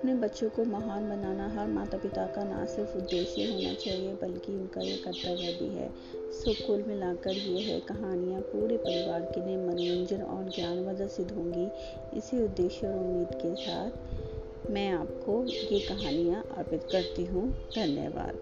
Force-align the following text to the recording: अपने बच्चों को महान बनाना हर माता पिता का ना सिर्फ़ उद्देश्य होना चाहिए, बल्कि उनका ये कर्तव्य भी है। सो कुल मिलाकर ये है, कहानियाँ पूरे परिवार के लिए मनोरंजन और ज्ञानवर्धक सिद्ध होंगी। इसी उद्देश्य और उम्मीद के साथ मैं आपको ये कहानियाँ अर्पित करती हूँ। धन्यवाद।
अपने 0.00 0.14
बच्चों 0.14 0.50
को 0.50 0.64
महान 0.64 1.08
बनाना 1.08 1.48
हर 1.48 1.68
माता 1.68 1.98
पिता 1.98 2.26
का 2.26 2.44
ना 2.44 2.64
सिर्फ़ 2.64 2.96
उद्देश्य 2.96 3.42
होना 3.42 3.74
चाहिए, 3.74 4.12
बल्कि 4.12 4.52
उनका 4.52 4.80
ये 4.80 4.96
कर्तव्य 4.96 5.58
भी 5.62 5.68
है। 5.68 5.92
सो 6.32 6.66
कुल 6.66 6.84
मिलाकर 6.88 7.30
ये 7.30 7.60
है, 7.60 7.80
कहानियाँ 7.80 8.40
पूरे 8.40 8.76
परिवार 8.76 9.20
के 9.20 9.46
लिए 9.46 9.56
मनोरंजन 9.56 10.22
और 10.22 10.44
ज्ञानवर्धक 10.44 11.10
सिद्ध 11.10 11.32
होंगी। 11.32 11.68
इसी 12.18 12.44
उद्देश्य 12.44 12.86
और 12.86 12.94
उम्मीद 12.94 13.28
के 13.34 13.54
साथ 13.54 13.90
मैं 14.70 14.90
आपको 14.90 15.44
ये 15.44 15.80
कहानियाँ 15.80 16.54
अर्पित 16.56 16.82
करती 16.92 17.24
हूँ। 17.24 17.50
धन्यवाद। 17.50 18.40